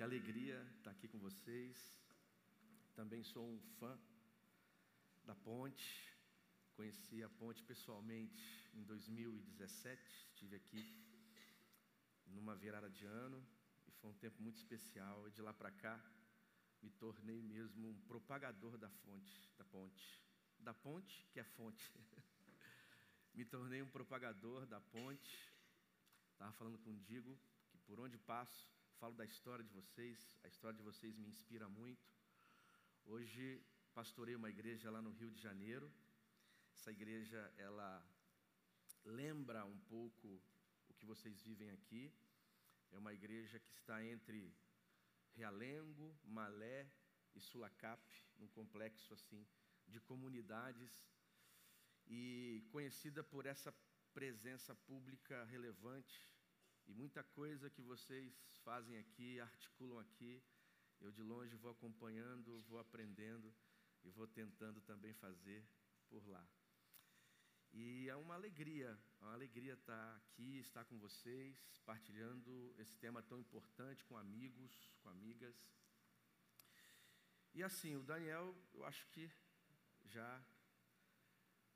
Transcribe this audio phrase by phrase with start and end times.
[0.00, 1.76] Que alegria estar aqui com vocês.
[2.94, 3.98] Também sou um fã
[5.26, 6.16] da Ponte.
[6.72, 8.42] Conheci a Ponte pessoalmente
[8.72, 10.00] em 2017.
[10.24, 10.82] Estive aqui
[12.28, 13.46] numa virada de ano
[13.86, 15.28] e foi um tempo muito especial.
[15.28, 16.02] E de lá para cá
[16.82, 20.22] me tornei mesmo um propagador da fonte, da ponte,
[20.60, 21.92] da ponte que é fonte.
[23.34, 25.52] me tornei um propagador da ponte.
[26.32, 27.38] Estava falando com o Digo
[27.68, 31.66] que por onde passo falo da história de vocês, a história de vocês me inspira
[31.66, 32.06] muito.
[33.06, 33.64] Hoje
[33.94, 35.90] pastorei uma igreja lá no Rio de Janeiro.
[36.74, 38.06] Essa igreja ela
[39.02, 40.28] lembra um pouco
[40.86, 42.12] o que vocês vivem aqui.
[42.90, 44.54] É uma igreja que está entre
[45.30, 46.86] Realengo, Malé
[47.34, 48.02] e Sulacap,
[48.36, 49.48] num complexo assim
[49.88, 50.92] de comunidades
[52.06, 53.72] e conhecida por essa
[54.12, 56.29] presença pública relevante
[56.90, 60.42] e muita coisa que vocês fazem aqui, articulam aqui,
[61.00, 63.54] eu de longe vou acompanhando, vou aprendendo
[64.02, 65.64] e vou tentando também fazer
[66.08, 66.44] por lá.
[67.72, 73.22] E é uma alegria, é uma alegria estar aqui, estar com vocês, partilhando esse tema
[73.22, 75.54] tão importante com amigos, com amigas.
[77.54, 79.30] E assim, o Daniel, eu acho que
[80.06, 80.44] já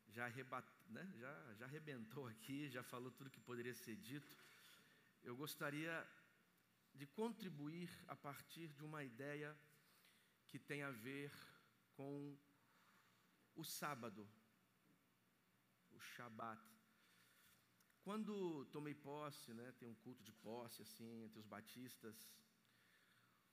[0.08, 1.08] já, arrebat, né?
[1.16, 4.43] já, já arrebentou aqui, já falou tudo que poderia ser dito
[5.24, 6.06] eu gostaria
[6.94, 9.56] de contribuir a partir de uma ideia
[10.46, 11.32] que tem a ver
[11.96, 12.38] com
[13.56, 14.28] o sábado,
[15.90, 16.62] o Shabat.
[18.02, 22.30] Quando tomei posse, né, tem um culto de posse assim entre os batistas,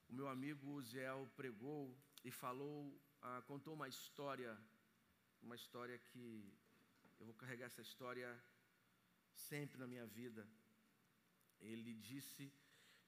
[0.08, 4.60] o meu amigo Uziel pregou e falou, ah, contou uma história,
[5.40, 6.52] uma história que
[7.18, 8.28] eu vou carregar essa história
[9.32, 10.46] sempre na minha vida.
[11.62, 12.52] Ele disse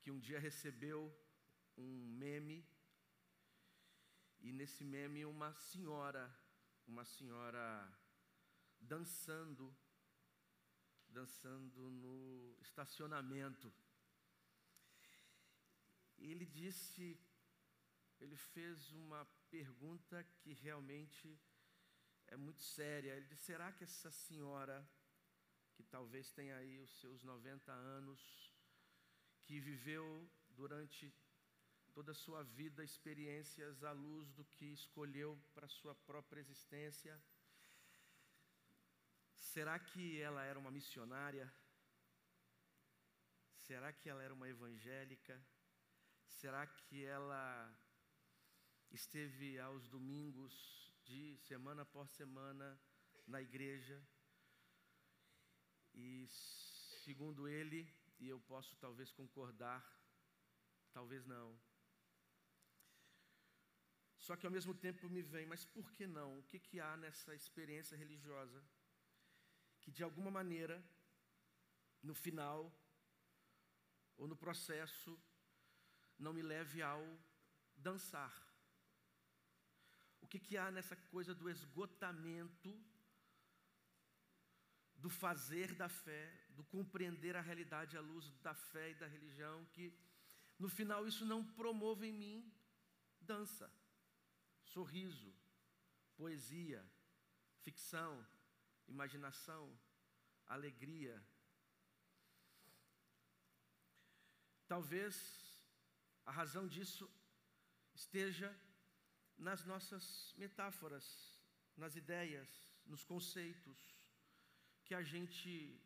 [0.00, 0.98] que um dia recebeu
[1.76, 2.66] um meme
[4.40, 6.24] e nesse meme uma senhora,
[6.86, 7.66] uma senhora
[8.78, 9.74] dançando,
[11.08, 13.72] dançando no estacionamento.
[16.18, 17.18] Ele disse,
[18.20, 21.40] ele fez uma pergunta que realmente
[22.26, 23.16] é muito séria.
[23.16, 24.76] Ele disse: será que essa senhora
[25.94, 28.20] talvez tenha aí os seus 90 anos,
[29.44, 31.14] que viveu durante
[31.92, 37.14] toda a sua vida experiências à luz do que escolheu para sua própria existência.
[39.36, 41.46] Será que ela era uma missionária?
[43.66, 45.40] Será que ela era uma evangélica?
[46.26, 47.72] Será que ela
[48.90, 52.66] esteve aos domingos de semana após semana
[53.28, 54.04] na igreja?
[55.94, 56.26] E
[57.04, 57.88] segundo ele,
[58.18, 59.82] e eu posso talvez concordar,
[60.92, 61.58] talvez não.
[64.18, 66.38] Só que ao mesmo tempo me vem, mas por que não?
[66.38, 68.64] O que, que há nessa experiência religiosa
[69.80, 70.82] que de alguma maneira,
[72.02, 72.72] no final
[74.16, 75.20] ou no processo,
[76.18, 77.02] não me leve ao
[77.76, 78.34] dançar?
[80.22, 82.72] O que, que há nessa coisa do esgotamento
[85.04, 89.62] do fazer da fé, do compreender a realidade à luz da fé e da religião,
[89.66, 89.92] que
[90.58, 92.52] no final isso não promove em mim
[93.20, 93.70] dança,
[94.62, 95.30] sorriso,
[96.16, 96.82] poesia,
[97.60, 98.26] ficção,
[98.88, 99.78] imaginação,
[100.46, 101.22] alegria.
[104.66, 105.14] Talvez
[106.24, 107.10] a razão disso
[107.94, 108.58] esteja
[109.36, 111.38] nas nossas metáforas,
[111.76, 112.48] nas ideias,
[112.86, 113.93] nos conceitos,
[114.84, 115.80] que a gente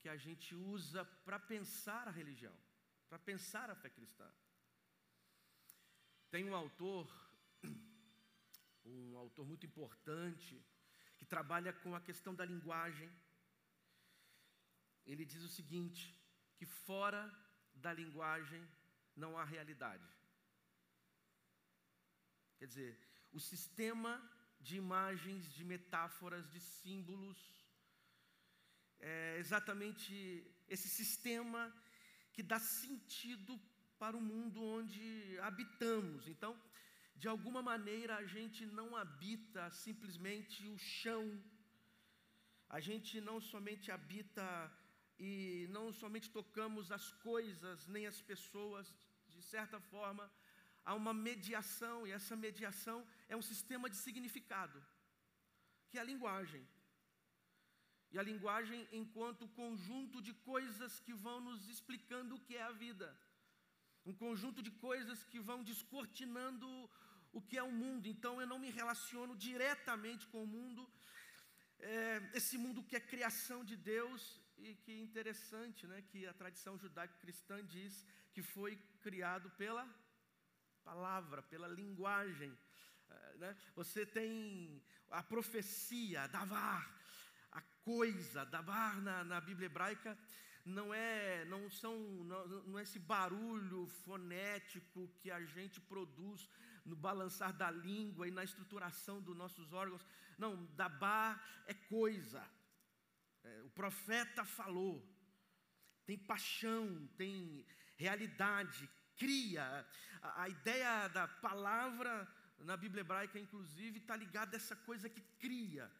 [0.00, 2.54] que a gente usa para pensar a religião,
[3.08, 4.30] para pensar a fé cristã.
[6.30, 7.06] Tem um autor,
[8.84, 10.62] um autor muito importante,
[11.16, 13.10] que trabalha com a questão da linguagem.
[15.06, 16.14] Ele diz o seguinte:
[16.56, 17.22] que fora
[17.74, 18.62] da linguagem
[19.16, 20.06] não há realidade.
[22.58, 22.98] Quer dizer,
[23.32, 24.12] o sistema
[24.60, 27.53] de imagens, de metáforas, de símbolos,
[29.00, 30.12] é exatamente
[30.68, 31.72] esse sistema
[32.32, 33.60] que dá sentido
[33.98, 36.26] para o mundo onde habitamos.
[36.28, 36.58] Então,
[37.16, 41.42] de alguma maneira, a gente não habita simplesmente o chão,
[42.68, 44.46] a gente não somente habita
[45.18, 48.92] e não somente tocamos as coisas, nem as pessoas,
[49.28, 50.30] de certa forma,
[50.84, 54.84] há uma mediação, e essa mediação é um sistema de significado,
[55.88, 56.66] que é a linguagem.
[58.14, 62.70] E a linguagem enquanto conjunto de coisas que vão nos explicando o que é a
[62.84, 63.08] vida.
[64.10, 66.68] um conjunto de coisas que vão descortinando
[67.32, 68.06] o que é o mundo.
[68.06, 70.82] Então eu não me relaciono diretamente com o mundo,
[71.80, 76.78] é, esse mundo que é criação de Deus e que interessante, né, que a tradição
[76.78, 79.84] judaico-cristã diz que foi criado pela
[80.84, 82.56] palavra, pela linguagem.
[83.10, 83.56] É, né?
[83.74, 84.80] Você tem
[85.10, 86.82] a profecia, davar,
[87.54, 90.18] a coisa, davar na, na Bíblia hebraica
[90.64, 96.48] não é, não são, não, não é esse barulho fonético que a gente produz
[96.84, 100.06] no balançar da língua e na estruturação dos nossos órgãos.
[100.38, 102.42] Não, dabar é coisa.
[103.42, 105.06] É, o profeta falou.
[106.06, 107.64] Tem paixão, tem
[107.96, 109.86] realidade, cria.
[110.22, 112.28] A, a ideia da palavra
[112.58, 115.90] na Bíblia hebraica, inclusive, está ligada a essa coisa que cria.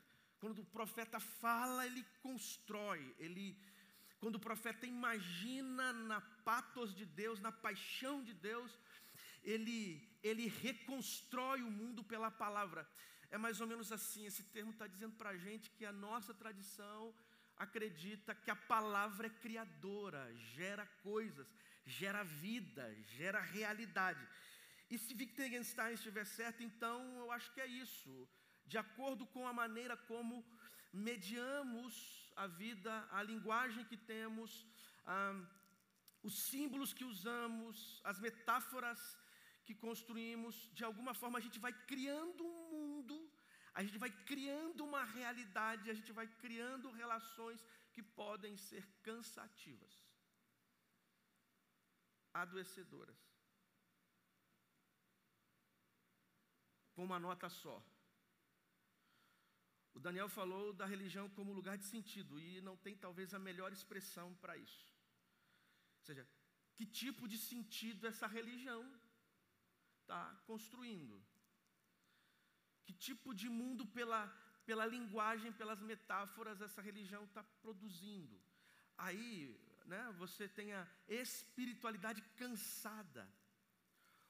[0.44, 3.56] Quando o profeta fala, ele constrói, ele
[4.18, 8.70] quando o profeta imagina na patos de Deus, na paixão de Deus,
[9.42, 12.86] ele, ele reconstrói o mundo pela palavra.
[13.30, 16.34] É mais ou menos assim, esse termo está dizendo para a gente que a nossa
[16.34, 17.14] tradição
[17.56, 21.48] acredita que a palavra é criadora, gera coisas,
[21.86, 24.28] gera vida, gera realidade.
[24.90, 28.28] E se Wittgenstein estiver certo, então eu acho que é isso.
[28.66, 30.44] De acordo com a maneira como
[30.92, 34.66] mediamos a vida, a linguagem que temos,
[35.04, 35.34] ah,
[36.22, 39.00] os símbolos que usamos, as metáforas
[39.64, 43.16] que construímos, de alguma forma a gente vai criando um mundo,
[43.74, 49.94] a gente vai criando uma realidade, a gente vai criando relações que podem ser cansativas,
[52.32, 53.20] adoecedoras.
[56.94, 57.76] Com uma nota só.
[59.94, 63.72] O Daniel falou da religião como lugar de sentido e não tem talvez a melhor
[63.72, 64.92] expressão para isso.
[66.00, 66.28] Ou seja,
[66.74, 68.82] que tipo de sentido essa religião
[70.00, 71.22] está construindo?
[72.84, 74.26] Que tipo de mundo, pela,
[74.66, 78.36] pela linguagem, pelas metáforas, essa religião está produzindo?
[78.98, 79.56] Aí,
[79.86, 83.24] né, você tem a espiritualidade cansada,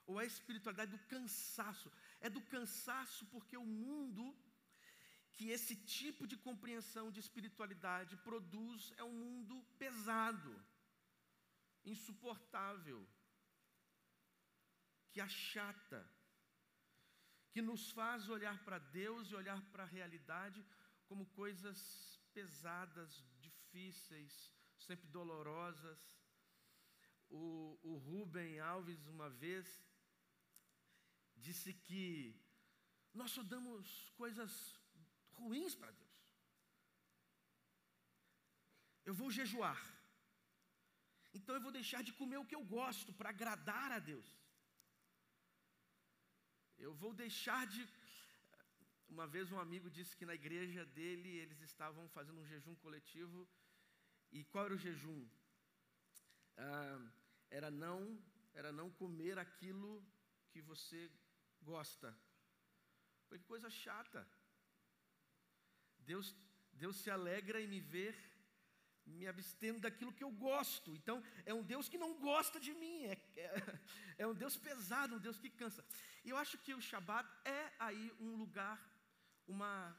[0.05, 1.91] ou a espiritualidade do cansaço.
[2.21, 4.23] É do cansaço porque o mundo
[5.35, 10.53] que esse tipo de compreensão de espiritualidade produz é um mundo pesado,
[11.83, 13.05] insuportável,
[15.11, 16.01] que achata,
[17.51, 20.65] que nos faz olhar para Deus e olhar para a realidade
[21.07, 24.33] como coisas pesadas, difíceis,
[24.77, 26.01] sempre dolorosas.
[27.29, 29.67] O, o Rubem Alves, uma vez,
[31.35, 32.39] disse que
[33.13, 34.51] nós só damos coisas
[35.39, 36.15] ruins para Deus.
[39.09, 39.81] Eu vou jejuar.
[41.37, 44.27] Então eu vou deixar de comer o que eu gosto para agradar a Deus.
[46.85, 47.81] Eu vou deixar de.
[49.15, 53.47] Uma vez um amigo disse que na igreja dele eles estavam fazendo um jejum coletivo.
[54.31, 55.19] E qual era o jejum?
[56.57, 56.99] Ah,
[57.49, 57.99] era não
[58.59, 59.91] era não comer aquilo
[60.51, 61.11] que você
[61.61, 62.17] gosta.
[63.27, 64.25] Foi que coisa chata.
[66.05, 66.35] Deus,
[66.73, 68.15] Deus se alegra em me ver
[69.05, 70.95] me abstendo daquilo que eu gosto.
[70.95, 73.79] Então, é um Deus que não gosta de mim, é, é,
[74.23, 75.85] é, um Deus pesado, um Deus que cansa.
[76.23, 78.77] E eu acho que o Shabat é aí um lugar,
[79.47, 79.95] uma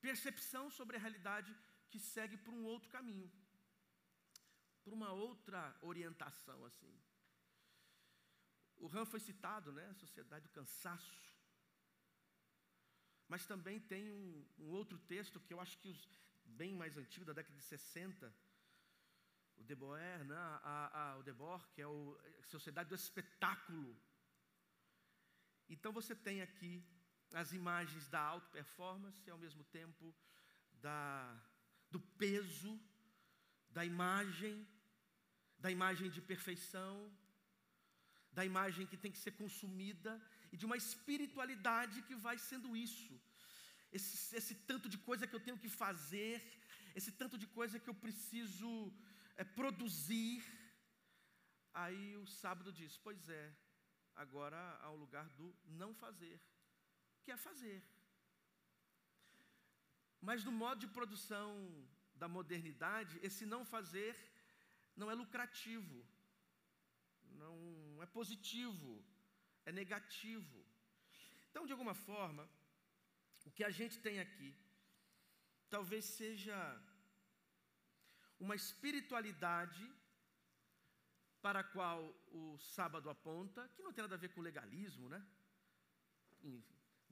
[0.00, 1.54] percepção sobre a realidade
[1.90, 3.30] que segue por um outro caminho,
[4.82, 6.92] por uma outra orientação, assim.
[8.78, 9.94] O Ram foi citado, né?
[9.94, 11.25] Sociedade do cansaço.
[13.28, 16.08] Mas também tem um, um outro texto que eu acho que os
[16.44, 18.32] bem mais antigo, da década de 60,
[19.56, 23.96] o Deboer, né, a, a, o Debord, que é o, a Sociedade do Espetáculo.
[25.68, 26.84] Então você tem aqui
[27.32, 30.14] as imagens da alta performance e ao mesmo tempo
[30.74, 31.36] da,
[31.90, 32.80] do peso,
[33.70, 34.66] da imagem,
[35.58, 37.12] da imagem de perfeição,
[38.30, 40.22] da imagem que tem que ser consumida
[40.56, 43.14] e de uma espiritualidade que vai sendo isso.
[43.96, 46.34] Esse, esse tanto de coisa que eu tenho que fazer,
[46.98, 48.70] esse tanto de coisa que eu preciso
[49.36, 50.42] é, produzir.
[51.84, 53.44] Aí o sábado diz: Pois é,
[54.24, 55.48] agora há o lugar do
[55.82, 56.36] não fazer,
[57.22, 57.78] que é fazer.
[60.28, 61.50] Mas no modo de produção
[62.22, 64.14] da modernidade, esse não fazer
[65.00, 65.98] não é lucrativo,
[67.42, 68.90] não é positivo,
[69.68, 70.58] é negativo.
[71.48, 72.44] Então, de alguma forma,
[73.44, 74.50] o que a gente tem aqui
[75.74, 76.56] talvez seja
[78.44, 79.84] uma espiritualidade
[81.44, 82.00] para a qual
[82.40, 85.20] o sábado aponta, que não tem nada a ver com legalismo, né?
[86.42, 86.56] Em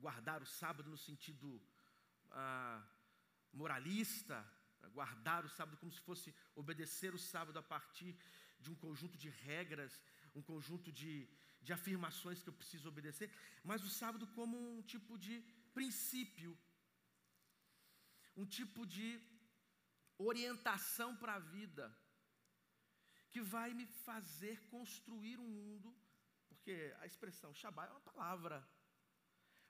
[0.04, 1.48] guardar o sábado no sentido
[2.30, 2.82] ah,
[3.52, 4.36] moralista,
[4.98, 8.16] guardar o sábado como se fosse obedecer o sábado a partir
[8.58, 9.92] de um conjunto de regras,
[10.34, 11.28] um conjunto de,
[11.66, 13.28] de afirmações que eu preciso obedecer,
[13.70, 15.34] mas o sábado como um tipo de
[15.78, 16.52] princípio,
[18.36, 19.08] um tipo de
[20.30, 21.84] orientação para a vida,
[23.30, 25.88] que vai me fazer construir um mundo,
[26.48, 28.56] porque a expressão Shabbat é uma palavra,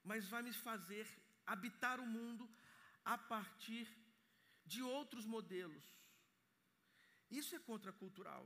[0.02, 1.06] mas vai me fazer
[1.46, 2.44] habitar o mundo
[3.04, 3.86] a partir
[4.66, 5.86] de outros modelos.
[7.30, 8.44] Isso é contracultural,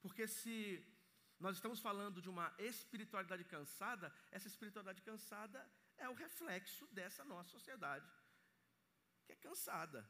[0.00, 0.56] porque se
[1.44, 5.60] nós estamos falando de uma espiritualidade cansada, essa espiritualidade cansada
[6.04, 8.08] é o reflexo dessa nossa sociedade,
[9.24, 10.00] que é cansada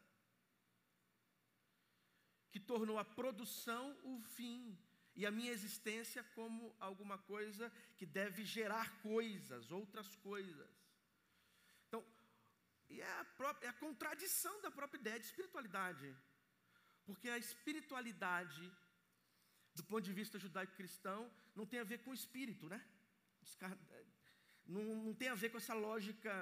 [2.53, 4.79] que tornou a produção o fim
[5.17, 7.64] e a minha existência como alguma coisa
[7.97, 10.71] que deve gerar coisas, outras coisas.
[11.88, 12.00] Então,
[12.88, 16.09] e é a, própria, é a contradição da própria ideia de espiritualidade.
[17.05, 18.73] Porque a espiritualidade,
[19.75, 22.81] do ponto de vista judaico-cristão, não tem a ver com espírito, né?
[24.66, 26.33] Não, não tem a ver com essa lógica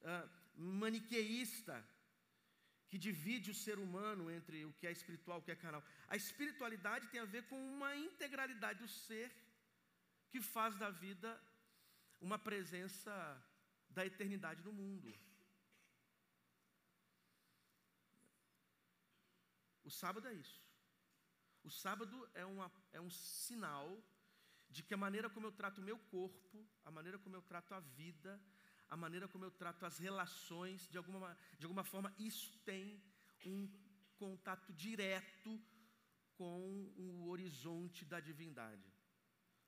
[0.00, 1.84] uh, maniqueísta
[2.88, 5.82] que divide o ser humano entre o que é espiritual e o que é carnal.
[6.08, 9.30] A espiritualidade tem a ver com uma integralidade do ser
[10.30, 11.30] que faz da vida
[12.20, 13.12] uma presença
[13.90, 15.12] da eternidade no mundo.
[19.84, 20.61] O sábado é isso.
[21.64, 24.02] O sábado é, uma, é um sinal
[24.68, 27.74] de que a maneira como eu trato o meu corpo, a maneira como eu trato
[27.74, 28.40] a vida,
[28.88, 33.02] a maneira como eu trato as relações, de alguma, de alguma forma, isso tem
[33.44, 33.68] um
[34.16, 35.60] contato direto
[36.36, 38.92] com o horizonte da divindade.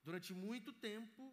[0.03, 1.33] Durante muito tempo,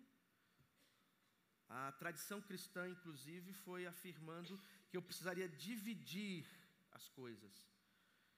[1.70, 6.46] a tradição cristã, inclusive, foi afirmando que eu precisaria dividir
[6.91, 7.71] as coisas.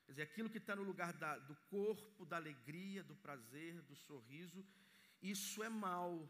[0.05, 3.95] Quer dizer, aquilo que está no lugar da, do corpo, da alegria, do prazer, do
[3.95, 4.65] sorriso,
[5.21, 6.29] isso é mal.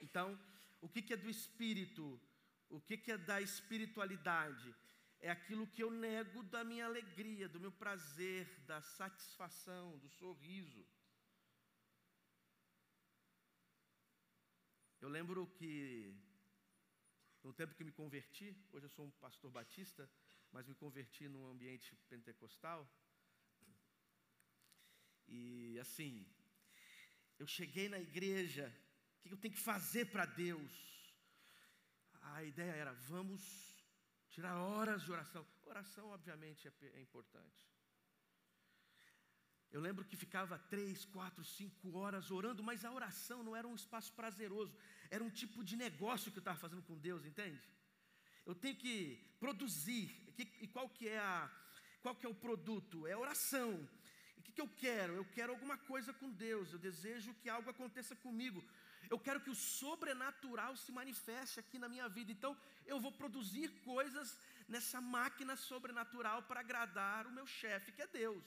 [0.00, 0.38] Então,
[0.80, 2.20] o que, que é do espírito?
[2.68, 4.74] O que, que é da espiritualidade?
[5.20, 10.84] É aquilo que eu nego da minha alegria, do meu prazer, da satisfação, do sorriso.
[15.00, 16.14] Eu lembro que,
[17.42, 20.08] no tempo que me converti, hoje eu sou um pastor batista,
[20.50, 22.88] mas me converti num ambiente pentecostal.
[25.28, 26.26] E assim,
[27.38, 28.72] eu cheguei na igreja,
[29.18, 30.92] o que eu tenho que fazer para Deus?
[32.22, 33.42] a ideia era: vamos
[34.28, 35.46] tirar horas de oração.
[35.64, 37.70] Oração, obviamente, é, é importante.
[39.70, 43.74] Eu lembro que ficava três, quatro, cinco horas orando, mas a oração não era um
[43.74, 44.76] espaço prazeroso,
[45.10, 47.60] era um tipo de negócio que eu estava fazendo com Deus, entende?
[48.44, 50.10] Eu tenho que produzir,
[50.60, 51.50] e qual que é a,
[52.02, 53.06] qual que é o produto?
[53.06, 53.88] É oração.
[54.42, 55.12] O que, que eu quero?
[55.14, 58.60] Eu quero alguma coisa com Deus, eu desejo que algo aconteça comigo.
[59.12, 62.32] Eu quero que o sobrenatural se manifeste aqui na minha vida.
[62.32, 62.52] Então,
[62.92, 64.36] eu vou produzir coisas
[64.68, 68.44] nessa máquina sobrenatural para agradar o meu chefe, que é Deus.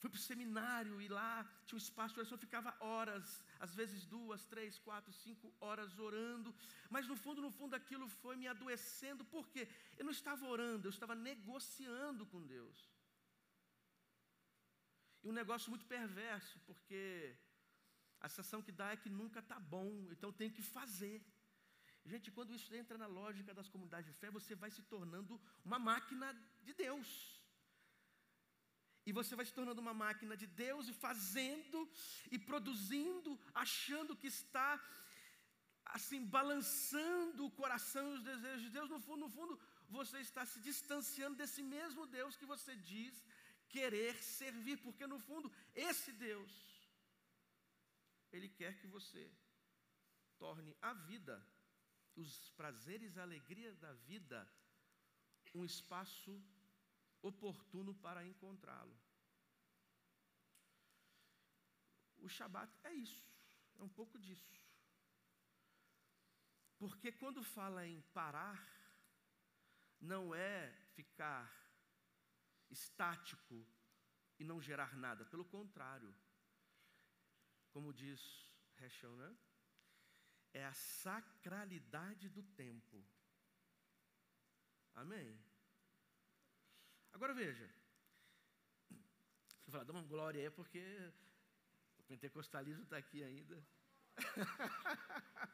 [0.00, 1.32] Fui para o seminário e lá
[1.66, 5.98] tinha um espaço de oração, eu ficava horas, às vezes duas, três, quatro, cinco horas
[5.98, 6.54] orando,
[6.88, 9.68] mas no fundo, no fundo, aquilo foi me adoecendo, por quê?
[9.98, 12.89] Eu não estava orando, eu estava negociando com Deus.
[15.22, 17.36] E um negócio muito perverso, porque
[18.20, 21.18] a sensação que dá é que nunca está bom, então tem que fazer.
[22.04, 25.78] Gente, quando isso entra na lógica das comunidades de fé, você vai se tornando uma
[25.78, 26.28] máquina
[26.62, 27.08] de Deus.
[29.08, 31.78] E você vai se tornando uma máquina de Deus e fazendo
[32.30, 34.68] e produzindo, achando que está
[35.96, 38.88] assim balançando o coração e os desejos de Deus.
[38.90, 39.58] No fundo, no fundo,
[39.88, 43.14] você está se distanciando desse mesmo Deus que você diz
[43.74, 46.52] querer servir, porque no fundo, esse Deus
[48.32, 49.30] ele quer que você
[50.38, 51.44] torne a vida,
[52.14, 54.48] os prazeres a alegria da vida,
[55.54, 56.32] um espaço
[57.22, 58.96] oportuno para encontrá-lo.
[62.18, 63.24] O Shabat é isso,
[63.78, 64.58] é um pouco disso.
[66.78, 68.58] Porque quando fala em parar,
[70.00, 71.59] não é ficar
[72.70, 73.66] estático
[74.38, 76.14] e não gerar nada, pelo contrário
[77.72, 78.20] como diz
[78.78, 79.36] Heschel, né?
[80.52, 83.04] É a sacralidade do tempo.
[84.94, 85.40] Amém?
[87.12, 87.72] Agora veja,
[88.88, 91.12] Você fala, dá uma glória aí, porque
[91.98, 93.64] o pentecostalismo está aqui ainda.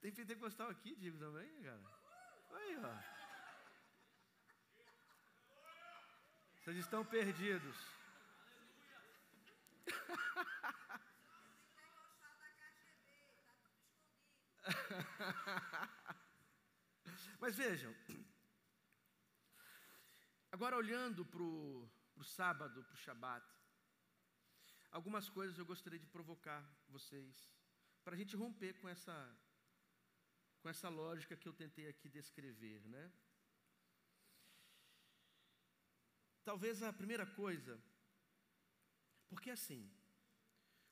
[0.00, 1.82] Tem pentecostal aqui, digo também, cara.
[2.50, 3.21] Aí, ó.
[6.62, 7.76] Vocês estão perdidos.
[17.40, 17.92] Mas vejam,
[20.52, 21.90] agora olhando para o
[22.22, 23.44] sábado, para o Shabat,
[24.92, 27.50] algumas coisas eu gostaria de provocar vocês,
[28.04, 29.36] para a gente romper com essa,
[30.60, 33.12] com essa lógica que eu tentei aqui descrever, né?
[36.44, 37.80] Talvez a primeira coisa,
[39.28, 39.80] porque assim,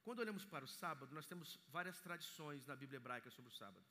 [0.04, 3.84] quando olhamos para o sábado, nós temos várias tradições na Bíblia hebraica sobre o sábado.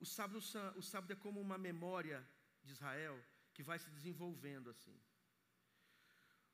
[0.00, 0.38] O sábado,
[0.76, 2.18] o sábado é como uma memória
[2.62, 3.16] de Israel
[3.52, 4.98] que vai se desenvolvendo assim.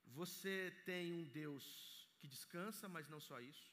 [0.04, 1.64] Você tem um Deus
[2.18, 3.72] que descansa, mas não só isso.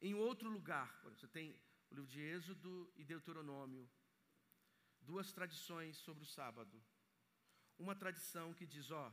[0.00, 1.50] Em outro lugar, você tem
[1.90, 3.88] o livro de Êxodo e Deuteronômio,
[5.00, 6.82] duas tradições sobre o sábado.
[7.78, 9.12] Uma tradição que diz: ó,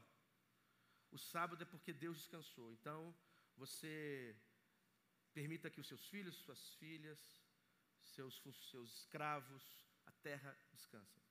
[1.12, 2.72] o sábado é porque Deus descansou.
[2.72, 3.15] Então,
[3.55, 4.36] você
[5.34, 7.19] permita que os seus filhos, suas filhas,
[8.01, 8.41] seus,
[8.72, 9.63] seus escravos,
[10.05, 11.24] a terra descansem.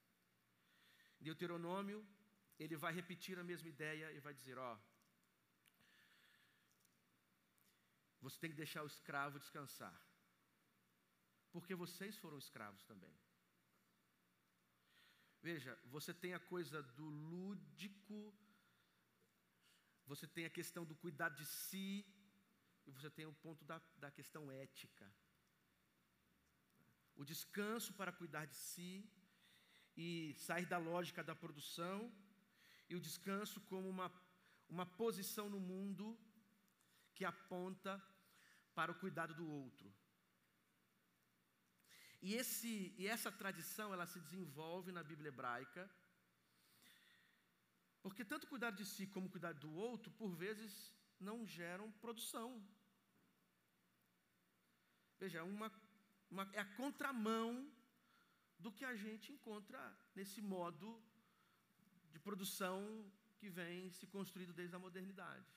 [1.19, 2.05] Deuteronômio,
[2.57, 4.79] ele vai repetir a mesma ideia e vai dizer: ó,
[8.21, 9.95] você tem que deixar o escravo descansar,
[11.51, 13.15] porque vocês foram escravos também.
[15.47, 18.19] Veja, você tem a coisa do lúdico,
[20.11, 21.89] você tem a questão do cuidado de si,
[22.87, 25.05] e você tem o ponto da, da questão ética.
[27.15, 29.07] O descanso para cuidar de si
[29.95, 30.07] e
[30.47, 31.97] sair da lógica da produção,
[32.89, 34.09] e o descanso como uma,
[34.67, 36.17] uma posição no mundo
[37.13, 37.93] que aponta
[38.73, 39.93] para o cuidado do outro.
[42.27, 45.83] E, esse, e essa tradição ela se desenvolve na Bíblia hebraica,
[48.03, 50.73] porque tanto cuidar de si como cuidar do outro, por vezes,
[51.27, 52.49] não geram produção.
[55.19, 55.69] Veja, uma,
[56.31, 57.49] uma, é a contramão
[58.57, 59.79] do que a gente encontra
[60.15, 60.89] nesse modo
[62.11, 62.79] de produção
[63.37, 65.49] que vem se construindo desde a modernidade.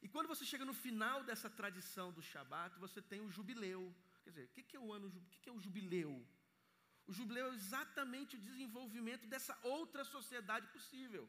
[0.00, 3.82] E quando você chega no final dessa tradição do Shabat, você tem o jubileu.
[4.26, 6.12] Quer dizer, o que é o ano, o que é o jubileu?
[7.06, 11.24] O jubileu é exatamente o desenvolvimento dessa outra sociedade possível.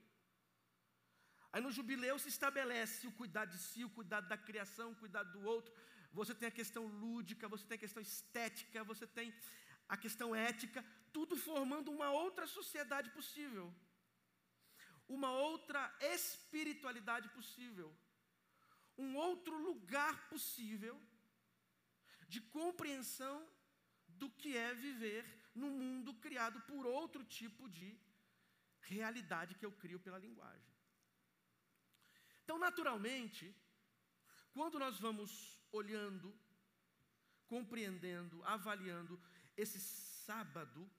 [1.52, 5.32] Aí no jubileu se estabelece o cuidado de si, o cuidado da criação, o cuidado
[5.36, 5.72] do outro.
[6.12, 9.32] Você tem a questão lúdica, você tem a questão estética, você tem
[9.88, 10.84] a questão ética,
[11.14, 13.72] tudo formando uma outra sociedade possível.
[15.08, 15.82] Uma outra
[16.16, 17.96] espiritualidade possível.
[18.98, 21.00] Um outro lugar possível
[22.28, 23.48] de compreensão
[24.08, 27.98] do que é viver num mundo criado por outro tipo de
[28.82, 30.76] realidade que eu crio pela linguagem.
[32.44, 33.56] Então, naturalmente,
[34.52, 36.34] quando nós vamos olhando,
[37.48, 39.22] compreendendo, avaliando
[39.56, 40.90] esse sábado,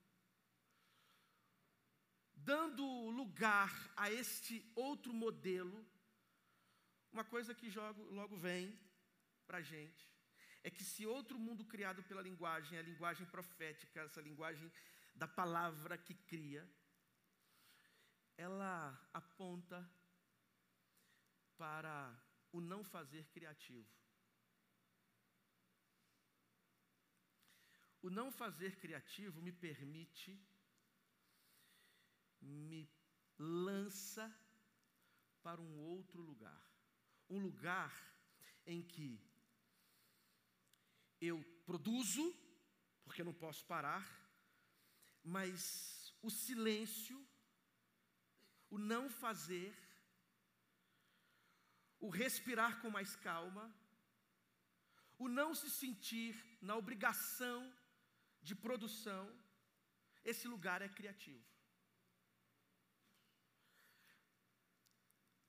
[2.35, 5.87] dando lugar a este outro modelo,
[7.12, 7.71] uma coisa que
[8.11, 8.79] logo vem
[9.47, 10.17] para a gente
[10.62, 14.71] é que se outro mundo criado pela linguagem, a linguagem profética, essa linguagem
[15.14, 16.68] da palavra que cria,
[18.37, 19.88] ela aponta
[21.57, 22.16] para
[22.53, 23.88] o não fazer criativo.
[28.01, 30.40] O não fazer criativo me permite,
[32.40, 32.88] me
[33.38, 34.33] lança
[35.42, 36.62] para um outro lugar.
[37.29, 37.92] Um lugar
[38.64, 39.28] em que
[41.20, 42.24] eu produzo,
[43.04, 44.04] porque eu não posso parar,
[45.22, 47.18] mas o silêncio,
[48.70, 49.74] o não fazer,
[52.00, 53.74] o respirar com mais calma,
[55.18, 57.61] o não se sentir na obrigação
[58.40, 59.24] de produção,
[60.24, 61.44] esse lugar é criativo.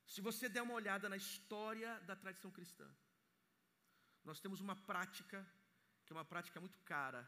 [0.08, 2.90] Se você der uma olhada na história da tradição cristã,
[4.24, 5.48] nós temos uma prática
[6.10, 7.22] que é uma prática muito cara,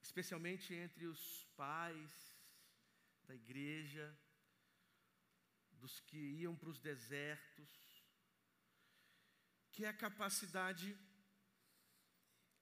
[0.00, 2.12] especialmente entre os pais
[3.24, 4.16] da igreja,
[5.72, 7.72] dos que iam para os desertos,
[9.72, 10.96] que é a capacidade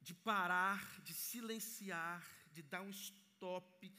[0.00, 3.94] de parar, de silenciar, de dar um stop,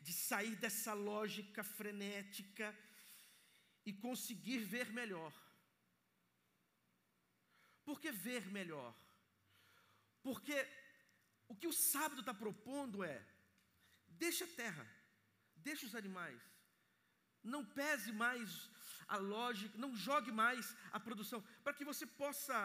[0.00, 2.76] de sair dessa lógica frenética
[3.86, 5.32] e conseguir ver melhor.
[7.84, 8.92] Por que ver melhor?
[10.22, 10.56] Porque
[11.48, 13.18] o que o sábado está propondo é:
[14.08, 14.86] deixa a terra,
[15.56, 16.40] deixa os animais,
[17.42, 18.70] não pese mais
[19.08, 22.58] a lógica, não jogue mais a produção, para que você possa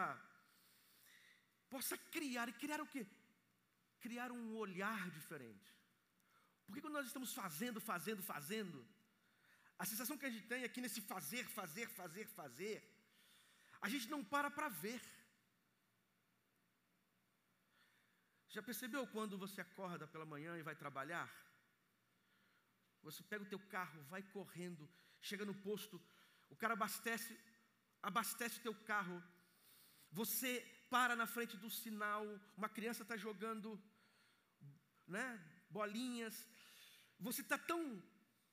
[1.68, 3.06] possa criar e criar o quê?
[4.00, 5.68] Criar um olhar diferente.
[6.66, 8.86] Porque quando nós estamos fazendo, fazendo, fazendo,
[9.78, 12.76] a sensação que a gente tem aqui nesse fazer, fazer, fazer, fazer,
[13.80, 15.00] a gente não para para ver.
[18.48, 21.28] Já percebeu quando você acorda pela manhã e vai trabalhar?
[23.02, 24.88] Você pega o teu carro, vai correndo,
[25.20, 26.00] chega no posto,
[26.48, 27.38] o cara abastece,
[28.02, 29.22] abastece o teu carro.
[30.10, 30.50] Você
[30.90, 32.24] para na frente do sinal,
[32.56, 33.80] uma criança está jogando
[35.06, 35.26] né,
[35.70, 36.46] bolinhas.
[37.18, 38.02] Você está tão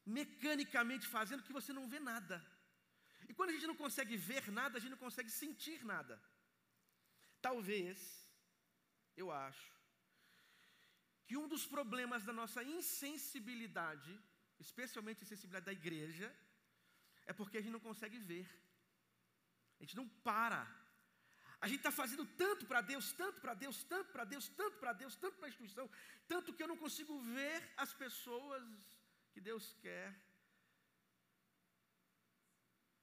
[0.05, 2.45] mecanicamente fazendo que você não vê nada.
[3.27, 6.21] E quando a gente não consegue ver nada, a gente não consegue sentir nada.
[7.41, 7.97] Talvez,
[9.15, 9.74] eu acho,
[11.25, 14.13] que um dos problemas da nossa insensibilidade,
[14.59, 16.27] especialmente a insensibilidade da igreja,
[17.25, 18.47] é porque a gente não consegue ver.
[19.79, 20.61] A gente não para.
[21.59, 24.93] A gente está fazendo tanto para Deus, tanto para Deus, tanto para Deus, tanto para
[24.93, 25.89] Deus, tanto para a instituição,
[26.27, 28.63] tanto que eu não consigo ver as pessoas
[29.31, 30.09] que Deus quer,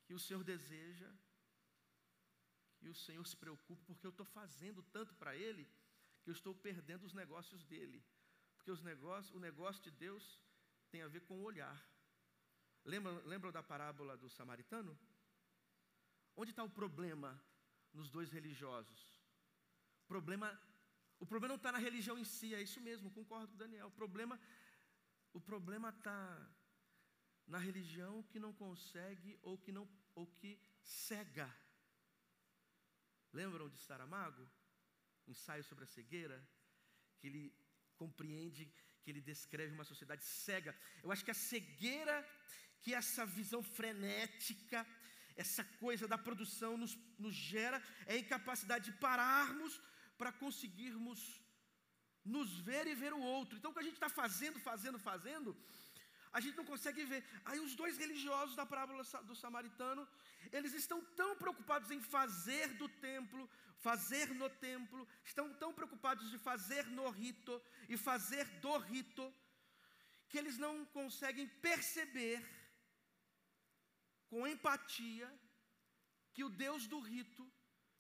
[0.07, 1.11] que o Senhor deseja,
[2.79, 5.69] que o Senhor se preocupe, porque eu estou fazendo tanto para Ele,
[6.23, 8.05] que eu estou perdendo os negócios dele.
[8.57, 10.41] Porque os negócios, o negócio de Deus
[10.91, 11.79] tem a ver com o olhar.
[12.85, 14.99] Lembra, lembra da parábola do samaritano?
[16.37, 17.41] Onde está o problema
[17.93, 19.01] nos dois religiosos?
[20.05, 20.61] O problema,
[21.19, 23.89] o problema não está na religião em si, é isso mesmo, concordo com Daniel.
[23.89, 24.41] O problema
[25.33, 26.51] o problema está
[27.47, 31.51] na religião que não consegue ou que não ou que cega.
[33.33, 34.47] Lembram de Saramago?
[35.27, 36.39] Ensaio sobre a cegueira,
[37.19, 37.55] que ele
[37.97, 40.77] compreende, que ele descreve uma sociedade cega.
[41.03, 42.27] Eu acho que a cegueira
[42.83, 44.87] que essa visão frenética,
[45.37, 49.81] essa coisa da produção nos, nos gera, é a incapacidade de pararmos
[50.19, 51.41] para conseguirmos
[52.25, 53.57] nos ver e ver o outro.
[53.57, 55.57] Então, o que a gente está fazendo, fazendo, fazendo,
[56.33, 57.23] a gente não consegue ver.
[57.45, 60.09] Aí, os dois religiosos da parábola do samaritano,
[60.51, 66.38] eles estão tão preocupados em fazer do templo, fazer no templo, estão tão preocupados de
[66.38, 69.33] fazer no rito e fazer do rito,
[70.29, 72.40] que eles não conseguem perceber
[74.29, 75.29] com empatia
[76.33, 77.47] que o Deus do rito,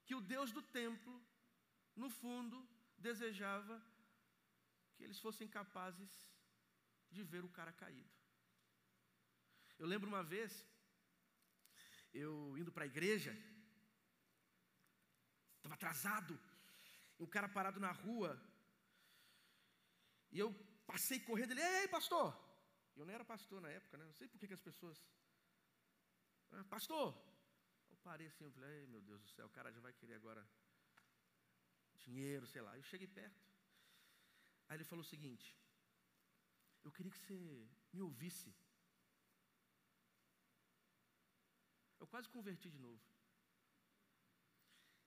[0.06, 1.22] que o Deus do templo,
[1.94, 2.66] no fundo,
[2.96, 3.74] desejava
[4.94, 6.10] que eles fossem capazes
[7.10, 8.21] de ver o cara caído.
[9.82, 10.50] Eu lembro uma vez,
[12.14, 13.32] eu indo para a igreja,
[15.56, 16.34] estava atrasado,
[17.18, 18.30] um cara parado na rua,
[20.30, 20.54] e eu
[20.86, 22.28] passei correndo, ele, ei, pastor!
[22.94, 24.04] Eu não era pastor na época, né?
[24.04, 25.04] Não sei por que, que as pessoas.
[26.52, 27.08] Ah, pastor!
[27.90, 30.48] Eu parei assim, eu falei, meu Deus do céu, o cara já vai querer agora
[32.04, 32.76] dinheiro, sei lá.
[32.76, 33.42] Eu cheguei perto.
[34.68, 35.58] Aí ele falou o seguinte:
[36.84, 37.36] Eu queria que você
[37.92, 38.54] me ouvisse.
[42.02, 43.00] Eu quase converti de novo.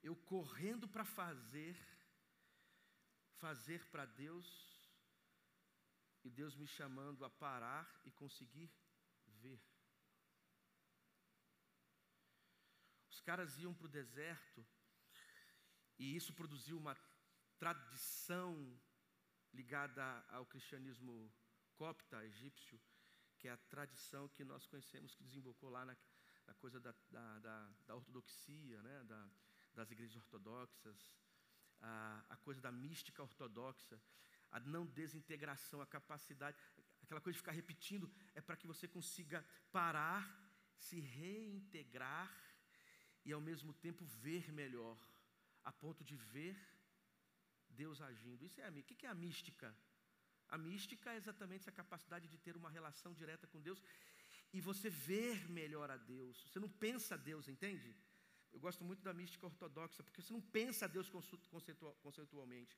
[0.01, 1.75] Eu correndo para fazer,
[3.33, 4.47] fazer para Deus,
[6.23, 8.71] e Deus me chamando a parar e conseguir
[9.41, 9.61] ver.
[13.09, 14.65] Os caras iam para o deserto,
[15.99, 16.95] e isso produziu uma
[17.59, 18.55] tradição
[19.53, 21.29] ligada ao cristianismo
[21.75, 22.81] copta, egípcio,
[23.37, 25.97] que é a tradição que nós conhecemos, que desembocou lá na,
[26.47, 29.03] na coisa da, da, da, da ortodoxia, né?
[29.03, 29.27] da,
[29.73, 31.09] das igrejas ortodoxas,
[31.81, 34.01] a, a coisa da mística ortodoxa,
[34.51, 36.57] a não desintegração, a capacidade,
[37.01, 40.23] aquela coisa de ficar repetindo, é para que você consiga parar,
[40.75, 42.31] se reintegrar
[43.23, 44.97] e ao mesmo tempo ver melhor,
[45.63, 46.57] a ponto de ver
[47.69, 48.45] Deus agindo.
[48.45, 49.75] Isso é a O que é a mística?
[50.47, 53.81] A mística é exatamente essa capacidade de ter uma relação direta com Deus
[54.53, 56.41] e você ver melhor a Deus.
[56.47, 57.95] Você não pensa a Deus, entende?
[58.53, 61.09] Eu gosto muito da mística ortodoxa, porque você não pensa a Deus
[62.01, 62.73] conceitualmente.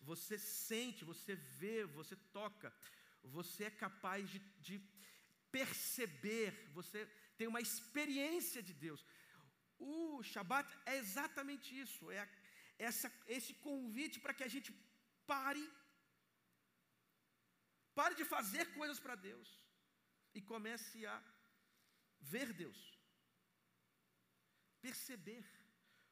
[0.00, 2.72] Você sente, você vê, você toca,
[3.22, 4.80] você é capaz de, de
[5.52, 9.04] perceber, você tem uma experiência de Deus.
[9.78, 12.28] O Shabat é exatamente isso, é
[12.78, 14.72] essa, esse convite para que a gente
[15.26, 15.64] pare,
[17.94, 19.48] pare de fazer coisas para Deus
[20.34, 21.22] e comece a
[22.20, 22.80] ver Deus,
[24.80, 25.44] perceber,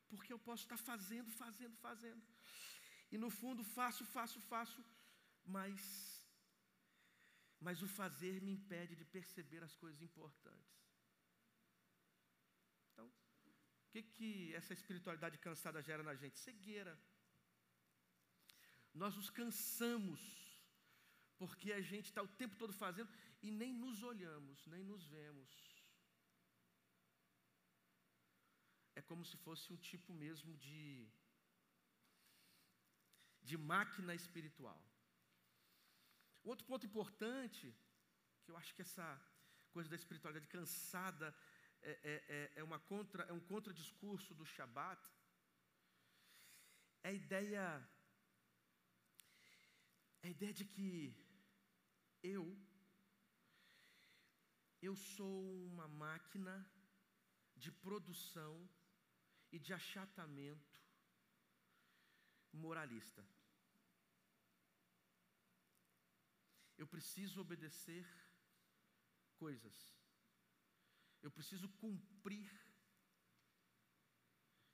[0.08, 2.22] porque eu posso estar fazendo, fazendo, fazendo.
[3.10, 4.84] E no fundo faço, faço, faço,
[5.44, 5.80] mas
[7.58, 10.74] mas o fazer me impede de perceber as coisas importantes.
[12.92, 16.38] Então, o que que essa espiritualidade cansada gera na gente?
[16.38, 16.94] Cegueira.
[18.92, 20.20] Nós nos cansamos
[21.38, 23.10] porque a gente está o tempo todo fazendo
[23.46, 25.52] e nem nos olhamos, nem nos vemos.
[28.98, 30.80] É como se fosse um tipo mesmo de
[33.48, 34.80] de máquina espiritual.
[36.50, 37.66] Outro ponto importante,
[38.42, 39.06] que eu acho que essa
[39.74, 41.28] coisa da espiritualidade cansada
[41.82, 45.02] é, é, é, é uma contra, é um contradiscurso do Shabat,
[47.04, 47.64] é a ideia,
[50.22, 50.90] é a ideia de que
[52.34, 52.44] eu,
[54.82, 56.54] eu sou uma máquina
[57.56, 58.68] de produção
[59.50, 60.80] e de achatamento
[62.52, 63.24] moralista.
[66.76, 68.06] Eu preciso obedecer
[69.36, 69.76] coisas.
[71.22, 72.50] Eu preciso cumprir.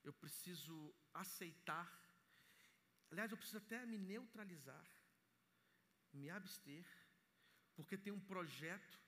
[0.03, 1.89] Eu preciso aceitar.
[3.09, 4.85] Aliás, eu preciso até me neutralizar,
[6.11, 6.85] me abster,
[7.75, 8.99] porque tem um projeto,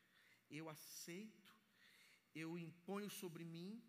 [0.58, 1.54] eu aceito,
[2.34, 3.82] eu imponho sobre mim,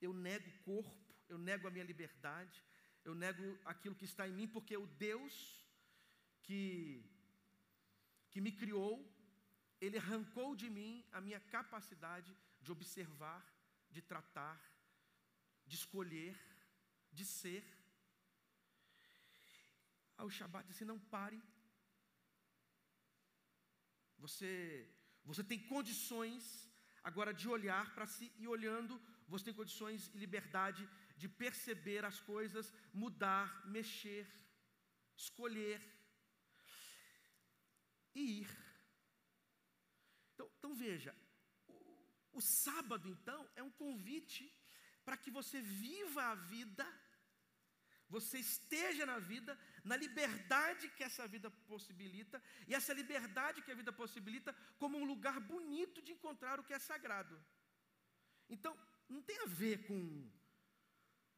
[0.00, 2.62] eu nego o corpo, eu nego a minha liberdade,
[3.04, 5.34] eu nego aquilo que está em mim, porque o Deus
[6.42, 6.60] que
[8.32, 8.92] que me criou,
[9.78, 13.42] ele arrancou de mim a minha capacidade de observar,
[13.90, 14.58] de tratar,
[15.66, 16.34] de escolher,
[17.12, 17.64] de ser.
[20.16, 21.40] Aí o Shabat disse: não pare.
[24.24, 24.50] Você,
[25.24, 26.42] você tem condições
[27.02, 32.20] agora de olhar para si e olhando, você tem condições e liberdade de perceber as
[32.20, 34.26] coisas, mudar, mexer,
[35.16, 35.80] escolher
[38.14, 38.50] e ir.
[40.34, 41.14] Então, então veja,
[41.68, 44.52] o, o sábado então é um convite
[45.04, 46.86] para que você viva a vida,
[48.08, 53.74] você esteja na vida, na liberdade que essa vida possibilita, e essa liberdade que a
[53.74, 57.36] vida possibilita como um lugar bonito de encontrar o que é sagrado.
[58.48, 58.76] Então,
[59.08, 60.30] não tem a ver com,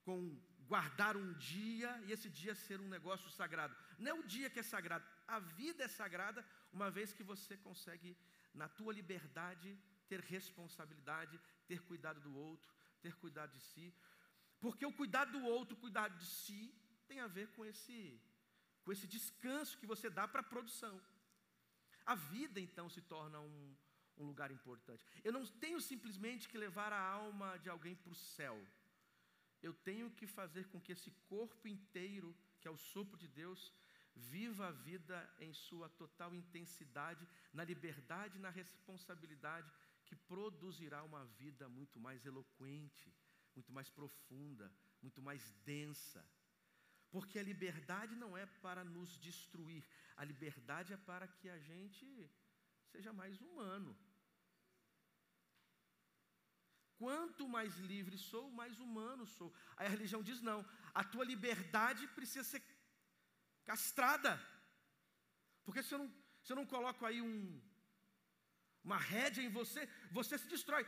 [0.03, 3.75] com guardar um dia e esse dia ser um negócio sagrado.
[3.99, 7.57] Não é o dia que é sagrado, a vida é sagrada, uma vez que você
[7.57, 8.17] consegue,
[8.53, 9.79] na tua liberdade,
[10.09, 13.95] ter responsabilidade, ter cuidado do outro, ter cuidado de si.
[14.61, 16.75] Porque o cuidado do outro, o cuidado de si,
[17.07, 18.21] tem a ver com esse,
[18.85, 21.01] com esse descanso que você dá para a produção.
[22.07, 23.77] A vida, então, se torna um,
[24.19, 25.05] um lugar importante.
[25.23, 28.57] Eu não tenho simplesmente que levar a alma de alguém para o céu.
[29.63, 33.73] Eu tenho que fazer com que esse corpo inteiro, que é o sopro de Deus,
[34.17, 39.69] Viva a vida em sua total intensidade, na liberdade e na responsabilidade,
[40.05, 43.13] que produzirá uma vida muito mais eloquente,
[43.57, 44.71] muito mais profunda,
[45.03, 46.25] muito mais densa.
[47.15, 49.83] Porque a liberdade não é para nos destruir,
[50.21, 52.07] a liberdade é para que a gente
[52.93, 53.91] seja mais humano.
[57.03, 59.51] Quanto mais livre sou, mais humano sou.
[59.77, 60.59] Aí a religião diz: não,
[61.01, 62.63] a tua liberdade precisa ser
[63.71, 64.33] castrada.
[65.65, 66.11] Porque se eu não,
[66.43, 67.37] se eu não coloco aí um,
[68.83, 70.85] uma rédea em você, você se destrói.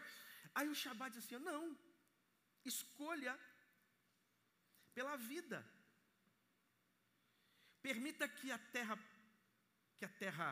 [0.56, 1.64] Aí o Shabat diz assim: não,
[2.64, 3.38] escolha
[4.92, 5.64] pela vida.
[7.88, 8.96] Permita que a terra,
[9.99, 10.49] que a terra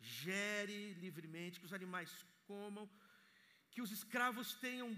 [0.00, 2.10] gere livremente, que os animais
[2.46, 2.86] comam,
[3.72, 4.88] que os escravos tenham,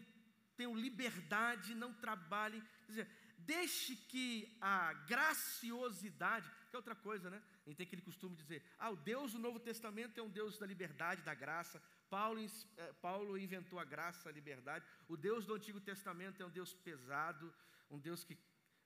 [0.57, 2.63] tenham liberdade, não trabalhem.
[2.87, 3.09] Quer dizer,
[3.47, 7.43] Deixe que a graciosidade, que é outra coisa, né?
[7.65, 10.29] A gente tem aquele costume de dizer, ah, o Deus do Novo Testamento é um
[10.29, 11.83] Deus da liberdade, da graça.
[12.09, 14.85] Paulo, eh, Paulo inventou a graça, a liberdade.
[15.09, 17.53] O Deus do Antigo Testamento é um Deus pesado,
[17.91, 18.37] um Deus que,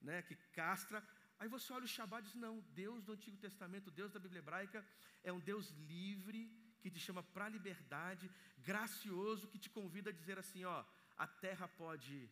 [0.00, 1.02] né, que castra.
[1.38, 4.40] Aí você olha o Shabbat e diz: não, Deus do Antigo Testamento, Deus da Bíblia
[4.40, 4.84] hebraica,
[5.22, 6.40] é um Deus livre,
[6.80, 10.84] que te chama para a liberdade, gracioso, que te convida a dizer assim: ó,
[11.16, 12.30] a terra pode,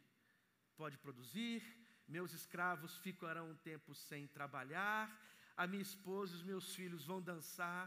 [0.77, 1.63] pode produzir,
[2.07, 5.11] meus escravos ficarão um tempo sem trabalhar,
[5.57, 7.85] a minha esposa e os meus filhos vão dançar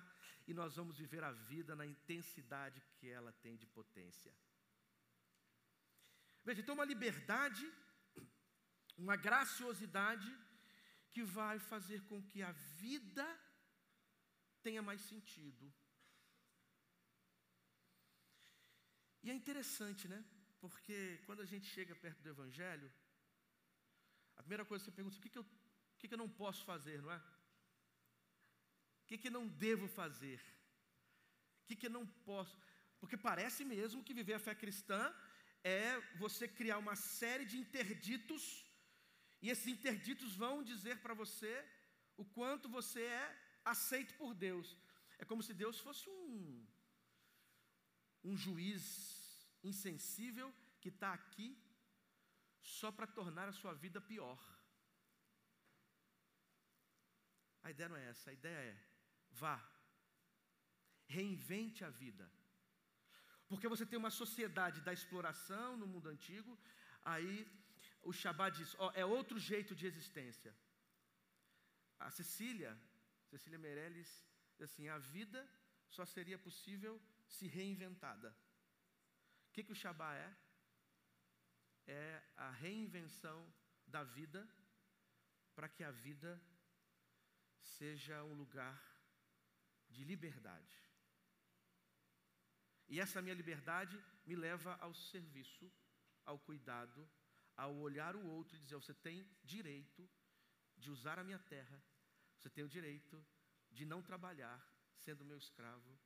[0.48, 4.32] e nós vamos viver a vida na intensidade que ela tem de potência.
[6.44, 7.66] Veja, então uma liberdade,
[8.98, 10.32] uma graciosidade
[11.16, 12.52] que vai fazer com que a
[12.84, 13.26] vida
[14.62, 15.66] tenha mais sentido.
[19.24, 20.20] E é interessante, né?
[20.60, 22.92] Porque quando a gente chega perto do Evangelho,
[24.36, 25.46] a primeira coisa que você pergunta é o que, que, eu,
[26.00, 27.22] que, que eu não posso fazer, não é?
[29.04, 30.42] O que, que não devo fazer?
[31.62, 32.60] O que, que não posso?
[33.00, 35.02] Porque parece mesmo que viver a fé cristã
[35.64, 38.65] é você criar uma série de interditos,
[39.46, 41.54] e esses interditos vão dizer para você
[42.22, 43.26] o quanto você é
[43.74, 44.68] aceito por Deus.
[45.20, 46.66] É como se Deus fosse um,
[48.30, 48.86] um juiz
[49.72, 50.48] insensível
[50.82, 51.50] que está aqui
[52.78, 54.42] só para tornar a sua vida pior.
[57.62, 58.76] A ideia não é essa, a ideia é:
[59.30, 59.58] vá,
[61.18, 62.26] reinvente a vida.
[63.48, 66.58] Porque você tem uma sociedade da exploração no mundo antigo,
[67.14, 67.48] aí
[68.06, 70.56] o Shabbat diz: ó, é outro jeito de existência.
[72.00, 72.72] A Cecília,
[73.32, 74.12] Cecília Meirelles,
[74.62, 75.42] assim: a vida
[75.90, 78.30] só seria possível se reinventada.
[79.48, 80.32] O que, que o Shabbat é?
[81.88, 83.40] É a reinvenção
[83.88, 84.48] da vida
[85.56, 86.42] para que a vida
[87.62, 88.80] seja um lugar
[89.90, 90.78] de liberdade.
[92.88, 95.72] E essa minha liberdade me leva ao serviço,
[96.24, 97.08] ao cuidado,
[97.56, 100.10] ao olhar o outro e dizer: você tem direito
[100.78, 101.82] de usar a minha terra,
[102.38, 103.24] você tem o direito
[103.72, 104.60] de não trabalhar
[104.98, 106.00] sendo meu escravo,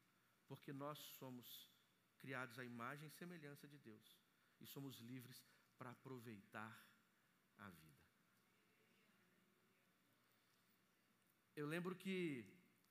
[0.47, 1.69] porque nós somos
[2.17, 4.19] criados à imagem e semelhança de Deus
[4.59, 5.43] e somos livres
[5.77, 6.73] para aproveitar
[7.57, 7.99] a vida.
[11.55, 12.45] Eu lembro que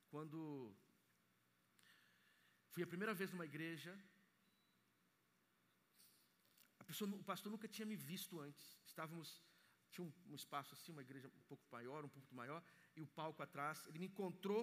[0.09, 0.75] quando
[2.71, 3.97] fui a primeira vez numa igreja,
[6.89, 8.63] pessoa, o pastor nunca tinha me visto antes.
[8.91, 9.29] Estávamos
[9.91, 12.61] tinha um, um, espaço assim, uma igreja um pouco maior, um pouco maior,
[12.95, 13.85] e o palco atrás.
[13.87, 14.61] Ele me encontrou,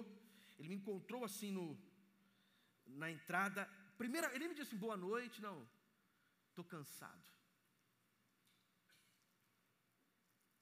[0.57, 1.65] ele me encontrou assim no,
[2.85, 3.65] na entrada.
[3.97, 5.57] Primeira, ele me disse assim, boa noite, não,
[6.49, 7.27] estou cansado.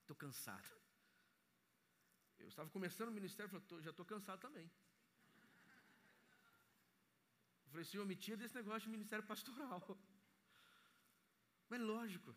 [0.01, 0.69] Estou cansado.
[2.39, 4.69] Eu estava começando o ministério, falei, já estou cansado também.
[7.65, 9.81] Eu falei, Senhor, me tira desse negócio de ministério pastoral.
[11.69, 12.35] Mas lógico,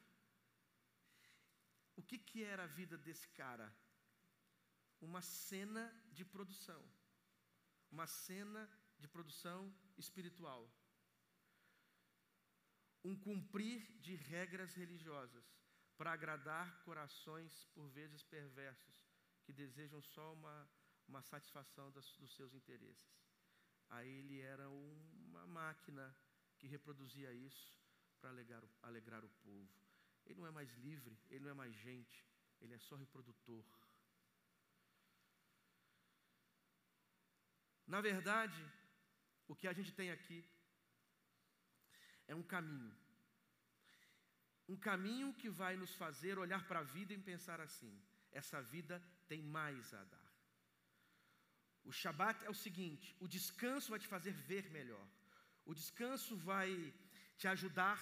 [1.96, 3.74] o que, que era a vida desse cara?
[5.00, 6.82] Uma cena de produção.
[7.90, 10.62] Uma cena de produção espiritual.
[13.04, 15.46] Um cumprir de regras religiosas
[15.96, 18.96] para agradar corações por vezes perversos
[19.44, 20.70] que desejam só uma,
[21.06, 23.18] uma satisfação das, dos seus interesses.
[23.90, 26.14] Aí ele era uma máquina
[26.58, 27.77] que reproduzia isso
[28.20, 29.68] para alegrar, alegrar o povo.
[30.26, 32.24] Ele não é mais livre, ele não é mais gente,
[32.61, 33.64] ele é só reprodutor.
[37.87, 38.62] Na verdade,
[39.46, 40.38] o que a gente tem aqui
[42.26, 42.94] é um caminho.
[44.68, 47.92] Um caminho que vai nos fazer olhar para a vida e pensar assim:
[48.31, 50.28] essa vida tem mais a dar.
[51.85, 55.07] O Shabat é o seguinte: o descanso vai te fazer ver melhor.
[55.64, 56.70] O descanso vai
[57.38, 57.98] te ajudar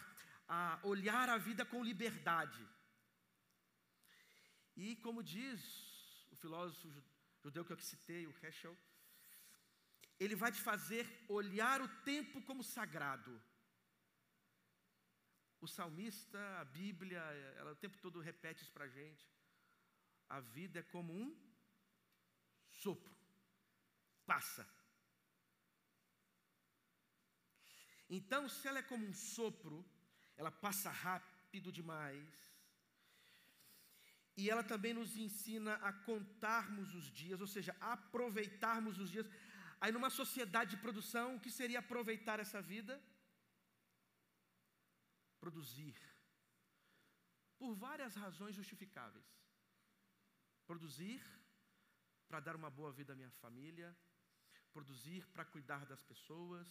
[0.49, 2.65] a olhar a vida com liberdade.
[4.77, 5.61] E como diz
[6.33, 6.89] o filósofo
[7.43, 8.77] judeu que eu citei, o Heschel,
[10.19, 13.33] ele vai te fazer olhar o tempo como sagrado.
[15.61, 17.21] O salmista, a Bíblia,
[17.59, 19.27] ela o tempo todo repete isso para a gente.
[20.29, 21.29] A vida é como um
[22.71, 23.15] sopro,
[24.25, 24.76] passa.
[28.09, 29.85] Então, se ela é como um sopro,
[30.37, 32.29] ela passa rápido demais.
[34.37, 39.27] E ela também nos ensina a contarmos os dias, ou seja, aproveitarmos os dias.
[39.81, 43.03] Aí, numa sociedade de produção, o que seria aproveitar essa vida?
[45.41, 45.97] Produzir.
[47.59, 49.27] Por várias razões justificáveis.
[50.67, 51.23] Produzir
[52.29, 53.97] para dar uma boa vida à minha família,
[54.73, 56.69] produzir para cuidar das pessoas,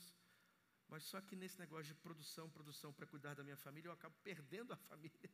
[0.90, 4.15] mas só que nesse negócio de produção, produção para cuidar da minha família, eu acabo
[4.23, 5.29] perdendo a família,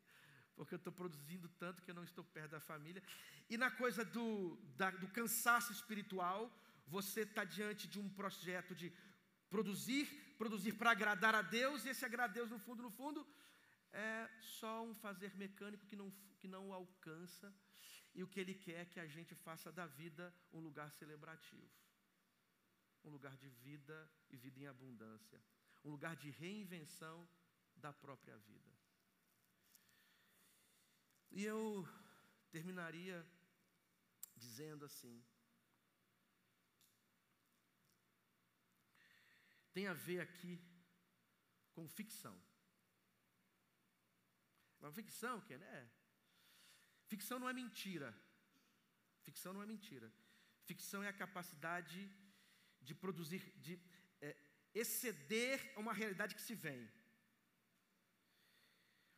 [0.55, 3.01] porque eu estou produzindo tanto que eu não estou perto da família.
[3.49, 6.51] E na coisa do, da, do cansaço espiritual,
[6.87, 8.91] você está diante de um projeto de
[9.49, 10.05] produzir,
[10.37, 13.27] produzir para agradar a Deus, e esse agradar a Deus, no fundo, no fundo,
[13.91, 17.53] é só um fazer mecânico que não, que não o alcança,
[18.13, 21.69] e o que Ele quer é que a gente faça da vida um lugar celebrativo
[23.03, 25.41] um lugar de vida e vida em abundância,
[25.83, 27.27] um lugar de reinvenção
[27.75, 28.71] da própria vida.
[31.31, 31.87] E eu
[32.51, 33.25] terminaria
[34.35, 35.23] dizendo assim:
[39.73, 40.61] tem a ver aqui
[41.73, 42.37] com ficção.
[44.79, 45.89] Uma ficção, que é?
[47.05, 48.09] Ficção não é mentira.
[49.21, 50.11] Ficção não é mentira.
[50.63, 51.99] Ficção é a capacidade
[52.81, 53.79] de produzir, de
[54.21, 54.35] é,
[54.73, 56.89] exceder uma realidade que se vem.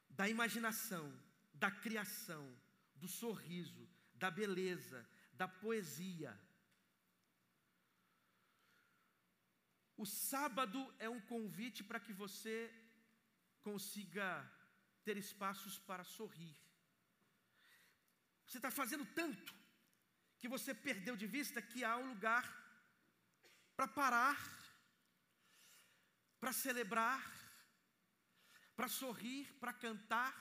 [0.09, 1.05] Da imaginação,
[1.53, 2.43] da criação,
[2.95, 6.38] do sorriso, da beleza, da poesia.
[9.97, 12.72] O sábado é um convite para que você
[13.61, 14.28] consiga
[15.03, 16.55] ter espaços para sorrir.
[18.45, 19.53] Você está fazendo tanto
[20.38, 22.62] que você perdeu de vista que há um lugar
[23.76, 24.38] para parar,
[26.40, 27.22] para celebrar,
[28.76, 30.34] para sorrir, para cantar.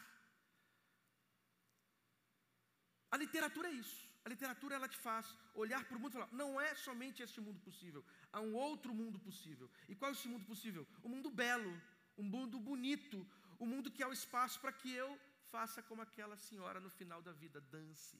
[3.10, 4.00] A literatura é isso.
[4.24, 7.40] A literatura ela te faz olhar para o mundo e falar: não é somente este
[7.40, 9.70] mundo possível, há um outro mundo possível.
[9.88, 10.86] E qual é esse mundo possível?
[11.04, 11.72] Um mundo belo,
[12.16, 13.26] um mundo bonito,
[13.58, 15.10] um mundo que há o espaço para que eu
[15.50, 18.16] faça como aquela senhora no final da vida, dance.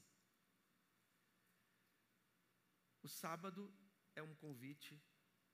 [3.03, 3.73] O sábado
[4.15, 5.01] é um convite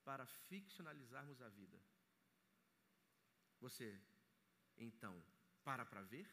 [0.03, 1.79] para ficcionalizarmos a vida.
[3.59, 3.99] Você,
[4.77, 5.21] então,
[5.63, 6.27] para para ver,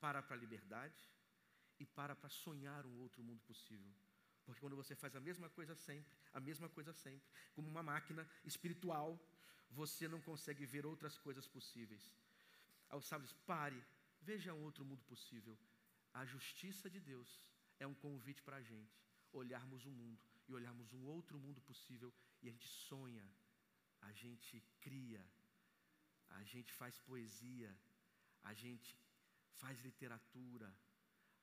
[0.00, 1.02] para para a liberdade
[1.78, 3.92] e para para sonhar um outro mundo possível.
[4.44, 8.28] Porque quando você faz a mesma coisa sempre, a mesma coisa sempre, como uma máquina
[8.44, 9.18] espiritual,
[9.70, 12.12] você não consegue ver outras coisas possíveis.
[12.88, 13.82] Aos sábados, pare,
[14.20, 15.56] veja um outro mundo possível.
[16.12, 17.40] A justiça de Deus
[17.78, 19.00] é um convite para a gente
[19.32, 22.12] olharmos o mundo e olharmos um outro mundo possível
[22.42, 23.26] e a gente sonha,
[24.00, 25.24] a gente cria,
[26.28, 27.76] a gente faz poesia,
[28.42, 28.98] a gente
[29.60, 30.74] faz literatura,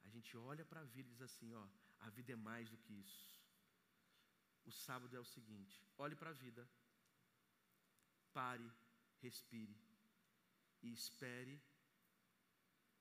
[0.04, 1.68] a gente olha para a vida e diz assim: ó,
[2.00, 3.38] a vida é mais do que isso.
[4.66, 6.70] O sábado é o seguinte: olhe para a vida,
[8.34, 8.70] pare,
[9.22, 9.78] respire
[10.82, 11.62] e espere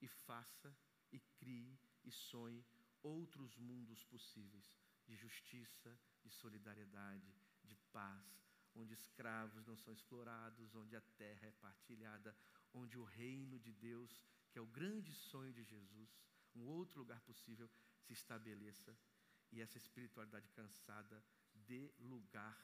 [0.01, 0.74] e faça
[1.12, 2.64] e crie e sonhe
[3.03, 7.34] outros mundos possíveis de justiça, de solidariedade,
[7.64, 8.26] de paz,
[8.74, 12.36] onde escravos não são explorados, onde a terra é partilhada,
[12.74, 16.11] onde o reino de Deus, que é o grande sonho de Jesus,
[16.54, 17.70] um outro lugar possível,
[18.02, 18.96] se estabeleça.
[19.50, 22.56] E essa espiritualidade cansada dê lugar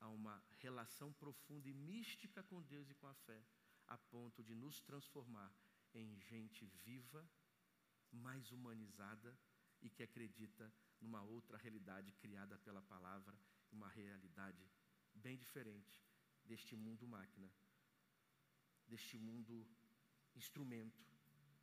[0.00, 3.40] a uma relação profunda e mística com Deus e com a fé,
[3.86, 5.54] a ponto de nos transformar
[5.94, 7.24] em gente viva,
[8.10, 9.38] mais humanizada
[9.80, 13.36] e que acredita numa outra realidade criada pela palavra,
[13.70, 14.64] uma realidade
[15.14, 15.94] bem diferente
[16.44, 17.50] deste mundo máquina,
[18.86, 19.66] deste mundo
[20.34, 21.02] instrumento,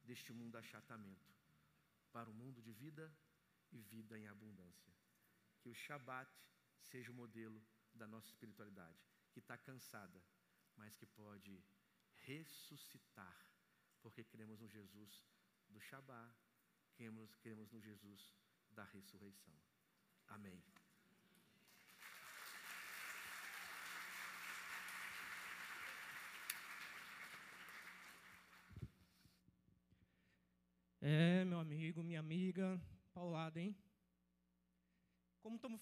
[0.04, 1.30] deste mundo achatamento,
[2.12, 3.12] para um mundo de vida
[3.72, 4.94] e vida em abundância.
[5.60, 6.32] Que o Shabat
[6.82, 7.62] seja o modelo
[7.94, 9.00] da nossa espiritualidade,
[9.32, 10.22] que está cansada,
[10.76, 11.64] mas que pode
[12.26, 13.46] ressuscitar,
[14.02, 15.24] porque cremos no Jesus
[15.70, 16.36] do Shabat,
[16.96, 18.34] cremos, cremos no Jesus
[18.74, 19.54] da ressurreição.
[20.28, 20.62] Amém.
[31.04, 32.80] É, meu amigo, minha amiga,
[33.14, 33.76] paulada, hein?
[35.42, 35.80] Como estamos